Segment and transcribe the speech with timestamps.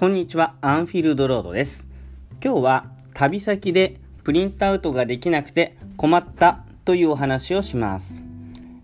[0.00, 1.86] こんにちは、アンフィールドロードです。
[2.42, 8.18] 今日は旅先でプリントアウトができなくて困ったというお話をします。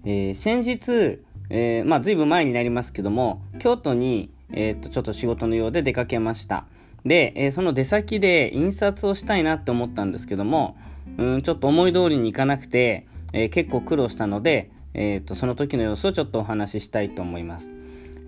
[0.05, 6.67] えー、先日、えー、まあ随分前になりますけども、京都に、えー、っとちょっと仕事のようで出かけました。
[7.07, 10.77] で、えー、その出先で印刷をしたいなって思ったんですけども、
[11.17, 17.71] うん、ちょっと思い通りにいかなくて、えー、結構苦労したので、えー、っとその時の様子をちょっとお話ししたいと思います。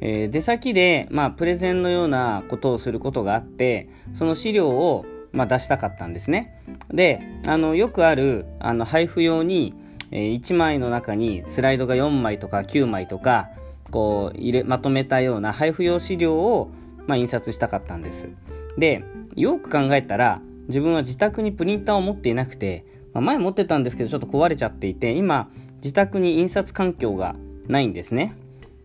[0.01, 6.63] えー、出先で、まあ、プレゼンのようなことをすることがあって、その資料を、まあ、出したかったんですね。
[6.91, 9.75] で、あの、よくある、あの、配布用に、
[10.11, 13.49] えー、1枚の中にスライドが4枚とか9枚とか、
[13.91, 16.71] こう、入れ、まとめたような配布用資料を、
[17.07, 18.29] まあ、印刷したかったんです。
[18.77, 19.03] で、
[19.35, 28.35] よく考えたら、自分は自宅にプリンターを持っていなくて、まあ、前持ってたんですけど、ちょっと壊れちゃっていて、今、自宅に印刷環境がないんですね。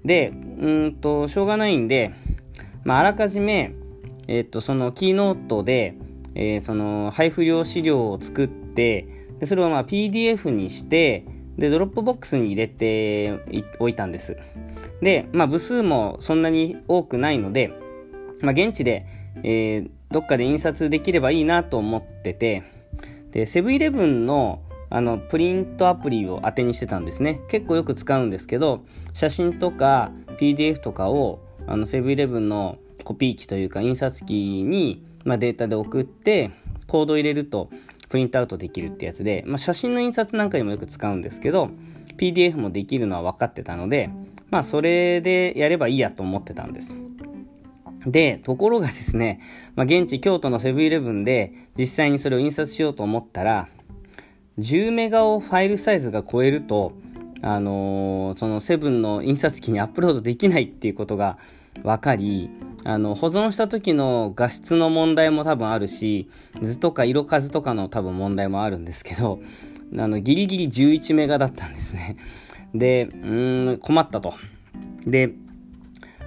[0.06, 2.14] で、うんと、しょうがないんで、
[2.84, 3.74] まあ、あらかじめ、
[4.28, 5.96] えっ、と、その Keynote で、
[6.36, 9.08] えー、その配布用資料を作って、
[9.40, 11.26] でそれをまあ PDF にして、
[11.58, 13.40] で、 Dropbox に入れて
[13.80, 14.38] おいたんです。
[15.02, 17.72] で、まあ、部数もそんなに多くないので、
[18.42, 19.06] まあ、現地で、
[19.44, 22.64] えー、どっかで印刷できればいいなと思ってて、
[23.32, 27.42] で、セブンイレブンのあの、プリントアプリを当てにしてたんですね。
[27.50, 36.52] 結構よく使うんですけど、写真とか PDF とかを、あの、セブンイレブンのコピー機というか印刷機に、まあ、データで送って、
[36.88, 37.70] コード入れると
[38.10, 41.72] プリントアウトできるってやつで、まあ、写真の印刷なんかにもよく使うんですけど、
[42.18, 44.10] PDF もできるのは分かってたので、
[44.52, 46.92] まあ、それでやればいいやと思ってたんです。
[48.06, 49.40] で、ところがですね、
[49.76, 53.70] まあ、現地京都のセブンイレブンで実際にそれを印刷しようと思ったら、
[54.60, 56.94] 10メガをファイルサイズが超えると、
[57.42, 61.38] あのー、そのセブンの印刷機にアップロードできないっていうことが
[61.84, 62.50] 分かり、
[62.86, 66.30] あの、保存した時の画質の問題も多分あるし、
[66.62, 69.40] 図とか色数とかの多分問題もあるんですけど、
[69.98, 72.18] あの、ギリギリ11メガだったんですね。
[72.74, 74.36] で、うん、困ったと。
[75.06, 75.32] で、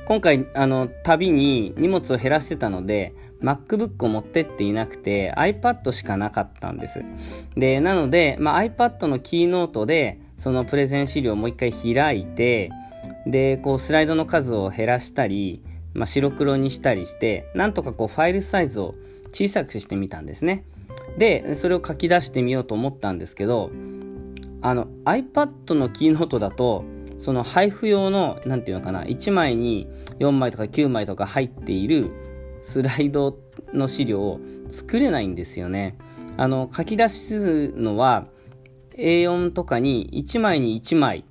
[0.06, 7.02] 今回、あの、旅に荷物を減らしてたので、MacBook を持ってっていなくて iPad しかなかったんです。
[7.56, 12.70] で、なので、まあ、iPad のキーノートでそのプレゼン資料をもう一回開いて、
[13.26, 15.62] で、こうスライドの数を減らしたり、
[15.94, 18.94] まあ、白黒にしたりして、なんとかこうファイルサイズを
[19.32, 20.64] 小さくしてみたんですね。
[21.18, 23.70] で、それを書き出してみようと思ったんですけど、
[24.62, 26.84] あの iPad のキーノートだと、
[27.18, 32.10] その配布用の、なんていうのかな、1枚に4枚とか9枚とか入っている
[32.66, 33.38] スライド
[33.72, 35.96] の資料を作れないんですよね。
[36.36, 38.26] あの、書き出すのは
[38.98, 41.24] A4 とかに1枚に1枚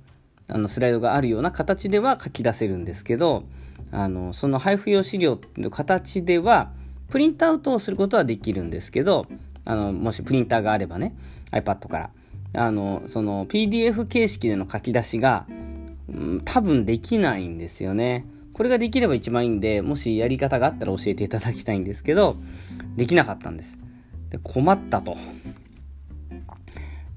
[0.48, 3.44] あのスライドがあるような形では書き出せるんですけど、
[3.92, 6.72] あの、その配布用資料の形では
[7.10, 9.26] プリントアウトをすることはできるんですけど、
[9.66, 11.14] あの、もしプリンターがあればね、
[11.52, 12.10] iPad から。
[12.54, 15.44] あの、その PDF 形式での書き出しが、
[16.08, 18.24] うん、多分できないんですよね。
[18.56, 22.38] これができれば一番いいんで、もしやり方があったら教えていただきたいんですけど、
[22.96, 23.76] できなかったんです。
[24.30, 25.18] で困ったと。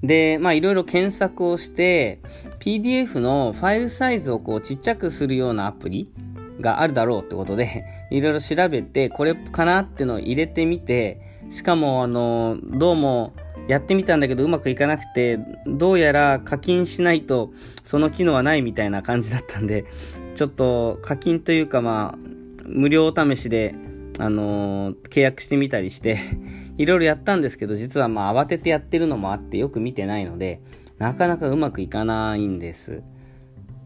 [0.02, 2.20] で、まあいろいろ検索をして、
[2.58, 6.12] PDF のファイルサイズをこうちっちゃくするようなアプリ
[6.60, 13.32] があるだろうってことで、 いろいろ調べて、これかなってのを入れてみて、しかもあの、どうも
[13.66, 17.50] やってみたんだけどうまくいかなくて、どうやら課金しないと
[17.82, 19.86] その機能はないみたいな感じだったんで、
[20.34, 22.18] ちょっと課金というかまあ、
[22.64, 23.74] 無料試しで、
[24.18, 26.18] あのー、契約してみたりして
[26.78, 30.60] いろいろやったんですけど、実はまあ慌ててやってるのもあってよく見てないので、
[30.98, 33.02] なかなかうまくいかないんです。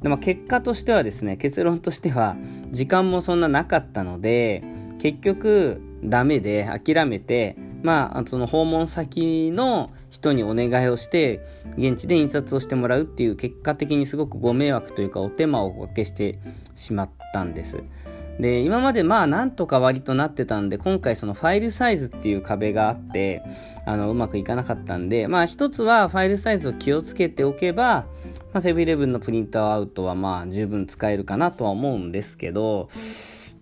[0.03, 2.37] でまあ、結果としてはですね、結論としては、
[2.73, 4.63] 時間もそんななかったので、
[4.99, 11.47] 結局、ダメで諦めて、まあ、その訪問先の人にお願いをして、
[11.77, 16.39] 現地で印刷をしてもらうっていう結果的にすごくご迷惑というかお手間をおかけして
[16.77, 17.85] しまったんです。
[18.41, 23.43] で、今までまあなんとか割となってたんで、今回そのファイルサイズっていう壁があって、
[23.85, 28.07] あの、うまくいかなかったんで、まあ一つはファイルサイズを気をつけておけば、
[28.55, 32.89] まあセブンイレブンのプリンターアウトはまあ十分使えるかなとは思うんですけど、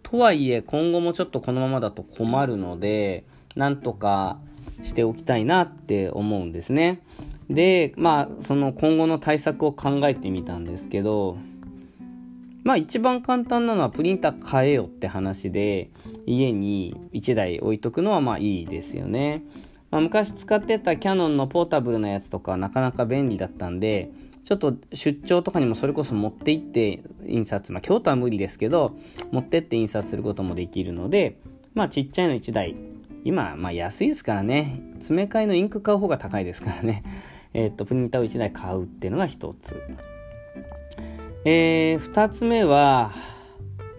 [0.04, 3.24] とはいえ今後もちょっとこのままだと困るので、
[3.56, 4.38] なんとか
[4.82, 7.00] しておきたいなって思うんですね。
[7.48, 11.36] で、まあ、その今後の対策を考えてみたんですけど、
[12.64, 15.90] まあ一番簡単なのはプリンター変えよって話で、
[16.26, 19.42] 家に1台置いとくのはまあいいですよね。
[19.90, 24.10] まあ、昔使ってたキャノンのポータブルなやつとかなかなか便利だったんで、
[24.44, 28.96] ちょっと出張とかにもそれこそ持って行って印刷、まあ京都は無理ですけど、
[29.32, 31.38] 持ってって印刷することもできるので、
[31.74, 32.76] まあちっちゃいの1台
[33.24, 34.80] 今まあ安いですからね。
[34.94, 37.02] 詰め替えのインク買う方が高いですからね。
[37.54, 39.82] えっとプリンターを1台買うっていうのが1つ。
[41.44, 43.12] えー、2つ目は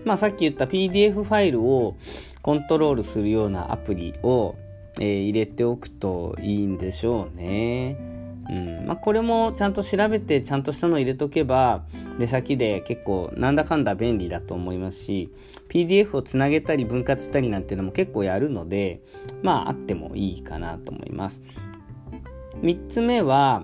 [0.05, 1.95] まあさっき言った PDF ファイルを
[2.41, 4.55] コントロールするようなアプリを、
[4.99, 8.12] えー、入れておくといいんでしょうね。
[8.49, 8.85] うん。
[8.85, 11.83] まあ、これもちゃんと調べてちゃんとしたの入れとけば
[12.19, 15.31] 出先で結構なんだかんだ便利だと思いますし
[15.69, 19.01] PDF をつなげたり分割したりなんていうのも結構やるので
[19.41, 21.41] まああってもいいかなと思います。
[22.61, 23.63] 3つ目は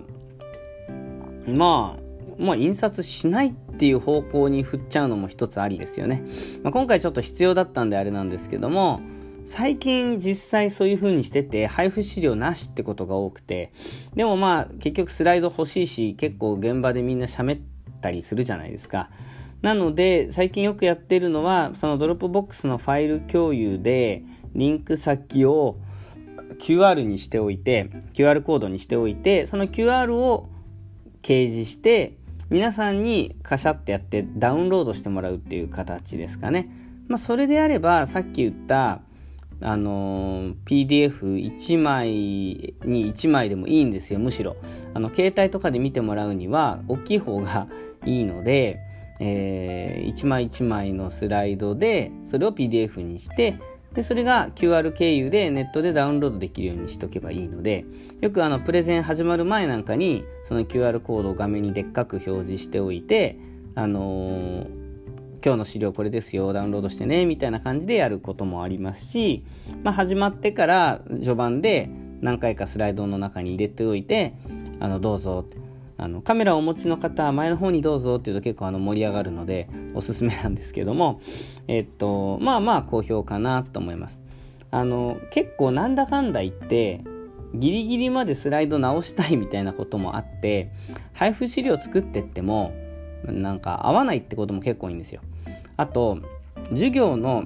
[1.48, 2.10] まあ
[2.42, 6.24] まあ印刷しないっていう方向に振っちゃうのも一つありですよね、
[6.64, 9.02] まあ、今回ちょっと必要だったんであれなんですけども
[9.50, 13.74] 最近実際そういう風にしてて配布資料なしってことが多くて
[14.14, 17.62] でもまあ結局スライド欲しいし結構現場でみんな喋っ
[18.00, 19.10] たりするじゃないですか
[19.64, 24.22] なので最近よくやってるのはその Dropbox のファイル共有で
[24.54, 25.78] リンク先を
[26.60, 30.48] QR にしておいて QR コードにしておいてその QR を
[31.24, 32.18] 掲示して
[32.52, 36.70] 皆さんにカシャってやってダウンロードしてもらうっていう形ですかね。
[37.08, 39.02] まあ、それであればさっき言った
[39.62, 44.56] あの PDF1 枚に1枚でもいいんですよむしろ。
[44.94, 47.68] あの携帯とかで見てもらうには大きい方が
[48.06, 48.80] いいので、
[49.20, 53.60] えー、1枚1枚のスライドでそれを PDF にして
[53.94, 57.86] でそれが QR 経由でネットでダウンロードできるようにしとけばいいので
[58.22, 63.38] よくあのプレゼン始まる前なんかにその QR コードを画面にでっかく表示しておいて
[63.76, 64.79] あのー
[65.44, 69.46] 今日の資料これですよダウンロードしてねみたいな感じでやることもありますし、
[69.84, 71.90] まあ、始まってから序盤で
[72.22, 74.34] 何回かスライドの中に入れておいて
[74.80, 75.46] あのどうぞ
[75.98, 81.22] あのカメラをお持ちの方は前の方にどうぞっていうと結構あの盛り上がるのでおすすめなんですけども
[81.68, 84.22] えっとまあまあ好評かなと思います。
[84.72, 87.04] あの結構なんだかんだ言って
[87.54, 90.72] ギリギリまでスライド直したいみたいなこともあって
[91.14, 92.72] 配布資料作ってっても
[93.26, 95.22] なんか合わないってことも結構いいんですよ。
[95.78, 96.20] あと
[96.72, 97.46] 授業の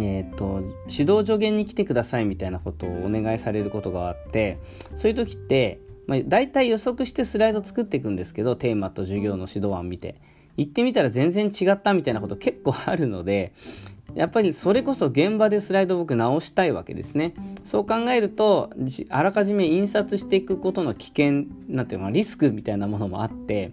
[0.00, 4.58] えーと、指導助言に来てくださいみたいなことをお願いされることがあって
[4.94, 10.20] そういう時って、まあ、大体予測してスライド作っていくんですけどテーマと授業の指導案見て
[10.56, 13.52] 行ってみたら全然違ったみたいなこと結構あるので
[14.14, 17.34] やっぱりそれこそ現場でスライド僕直したいわけですね
[17.64, 18.70] そう考えると
[19.10, 23.72] あらかじめ印刷していくことの危険なんていうのリスクみたいなものもあって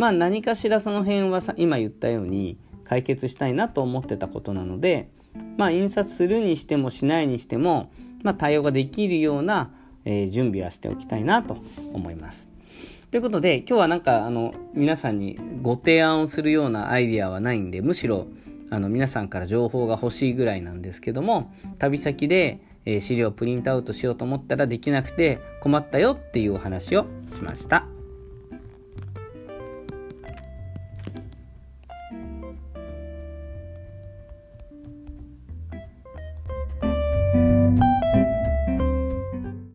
[0.00, 5.10] まあ何かしらその辺はさ今言ったように解決したいなと思ってたことなので
[5.58, 7.92] まあ印刷するにしてもしないにしても、
[8.22, 9.74] まあ、対応ができるような、
[10.06, 11.58] えー、準備はしておきたいなと
[11.92, 12.48] 思います。
[13.10, 18.26] ということで今日はなんかあの皆さんにご提案をするようなアイディアはないんでむしろ
[18.70, 27.04] あの皆さんから情報が欲しいぐらいなんですけども旅先で、えー、資料をプリントアウトしようと思ったらできなくて困ったよっていうお話を
[27.34, 27.99] しました。